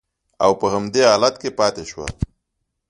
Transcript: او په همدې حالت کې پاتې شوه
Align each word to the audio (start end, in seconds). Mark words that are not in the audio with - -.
او 0.43 0.51
په 0.59 0.67
همدې 0.73 1.01
حالت 1.11 1.35
کې 1.41 1.49
پاتې 1.59 1.83
شوه 1.91 2.07